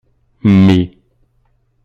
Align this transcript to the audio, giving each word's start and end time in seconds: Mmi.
Mmi. 0.51 0.79